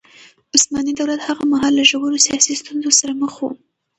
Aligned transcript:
عثماني 0.55 0.93
دولت 0.99 1.21
هغه 1.27 1.43
مهال 1.51 1.73
له 1.77 1.83
ژورو 1.89 2.23
سياسي 2.25 2.53
ستونزو 2.61 2.91
سره 2.99 3.13
مخ 3.21 3.33
و. 3.37 3.45